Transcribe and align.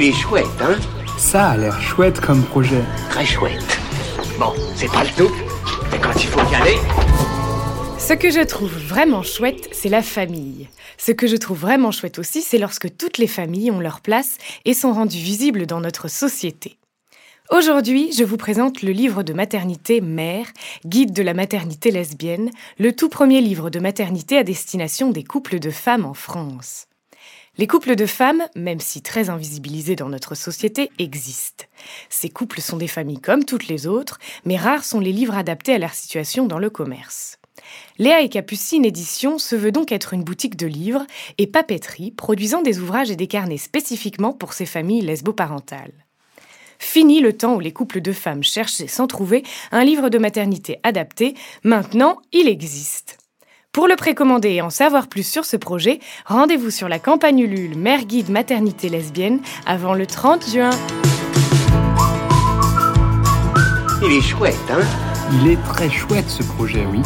Il 0.00 0.04
est 0.04 0.12
chouette, 0.12 0.46
hein 0.60 0.76
Ça 1.16 1.48
a 1.48 1.56
l'air 1.56 1.82
chouette 1.82 2.20
comme 2.20 2.44
projet. 2.44 2.84
Très 3.10 3.26
chouette. 3.26 3.80
Bon, 4.38 4.52
c'est 4.76 4.86
pas 4.86 5.02
le 5.02 5.10
tout, 5.10 5.34
mais 5.90 5.98
quand 5.98 6.14
il 6.14 6.28
faut 6.28 6.52
y 6.52 6.54
aller... 6.54 6.76
Ce 7.98 8.12
que 8.12 8.30
je 8.30 8.44
trouve 8.46 8.70
vraiment 8.70 9.24
chouette, 9.24 9.68
c'est 9.72 9.88
la 9.88 10.02
famille. 10.02 10.68
Ce 10.98 11.10
que 11.10 11.26
je 11.26 11.34
trouve 11.34 11.58
vraiment 11.58 11.90
chouette 11.90 12.20
aussi, 12.20 12.42
c'est 12.42 12.58
lorsque 12.58 12.96
toutes 12.96 13.18
les 13.18 13.26
familles 13.26 13.72
ont 13.72 13.80
leur 13.80 14.00
place 14.00 14.38
et 14.64 14.72
sont 14.72 14.92
rendues 14.92 15.18
visibles 15.18 15.66
dans 15.66 15.80
notre 15.80 16.06
société. 16.06 16.78
Aujourd'hui, 17.50 18.12
je 18.16 18.22
vous 18.22 18.36
présente 18.36 18.82
le 18.82 18.92
livre 18.92 19.24
de 19.24 19.32
maternité 19.32 20.00
Mère, 20.00 20.46
guide 20.86 21.12
de 21.12 21.24
la 21.24 21.34
maternité 21.34 21.90
lesbienne, 21.90 22.52
le 22.78 22.94
tout 22.94 23.08
premier 23.08 23.40
livre 23.40 23.68
de 23.68 23.80
maternité 23.80 24.38
à 24.38 24.44
destination 24.44 25.10
des 25.10 25.24
couples 25.24 25.58
de 25.58 25.70
femmes 25.70 26.06
en 26.06 26.14
France. 26.14 26.87
Les 27.56 27.66
couples 27.66 27.96
de 27.96 28.06
femmes, 28.06 28.44
même 28.54 28.78
si 28.78 29.02
très 29.02 29.30
invisibilisés 29.30 29.96
dans 29.96 30.08
notre 30.08 30.36
société, 30.36 30.90
existent. 30.98 31.64
Ces 32.08 32.28
couples 32.28 32.60
sont 32.60 32.76
des 32.76 32.86
familles 32.86 33.20
comme 33.20 33.44
toutes 33.44 33.66
les 33.66 33.88
autres, 33.88 34.20
mais 34.44 34.56
rares 34.56 34.84
sont 34.84 35.00
les 35.00 35.12
livres 35.12 35.36
adaptés 35.36 35.74
à 35.74 35.78
leur 35.78 35.92
situation 35.92 36.46
dans 36.46 36.60
le 36.60 36.70
commerce. 36.70 37.38
Léa 37.98 38.20
et 38.20 38.28
Capucine 38.28 38.84
Édition 38.84 39.38
se 39.38 39.56
veut 39.56 39.72
donc 39.72 39.90
être 39.90 40.14
une 40.14 40.22
boutique 40.22 40.56
de 40.56 40.68
livres 40.68 41.04
et 41.36 41.48
papeterie 41.48 42.12
produisant 42.12 42.62
des 42.62 42.78
ouvrages 42.78 43.10
et 43.10 43.16
des 43.16 43.26
carnets 43.26 43.58
spécifiquement 43.58 44.32
pour 44.32 44.52
ces 44.52 44.66
familles 44.66 45.02
lesbo-parentales. 45.02 46.04
Fini 46.78 47.20
le 47.20 47.32
temps 47.32 47.56
où 47.56 47.60
les 47.60 47.72
couples 47.72 48.00
de 48.00 48.12
femmes 48.12 48.44
cherchaient 48.44 48.86
sans 48.86 49.08
trouver 49.08 49.42
un 49.72 49.84
livre 49.84 50.10
de 50.10 50.18
maternité 50.18 50.78
adapté, 50.84 51.34
maintenant 51.64 52.22
il 52.32 52.48
existe. 52.48 53.17
Pour 53.78 53.86
le 53.86 53.94
précommander 53.94 54.54
et 54.54 54.60
en 54.60 54.70
savoir 54.70 55.06
plus 55.06 55.22
sur 55.24 55.44
ce 55.44 55.56
projet, 55.56 56.00
rendez-vous 56.26 56.72
sur 56.72 56.88
la 56.88 56.98
campagne 56.98 57.38
Ulule 57.38 57.78
Mère 57.78 58.06
Guide 58.06 58.28
Maternité 58.28 58.88
Lesbienne 58.88 59.38
avant 59.66 59.94
le 59.94 60.04
30 60.04 60.50
juin. 60.50 60.70
Il 64.04 64.10
est 64.10 64.20
chouette, 64.20 64.56
hein? 64.68 64.80
Il 65.30 65.52
est 65.52 65.62
très 65.62 65.88
chouette 65.88 66.28
ce 66.28 66.42
projet, 66.42 66.84
oui. 66.90 67.02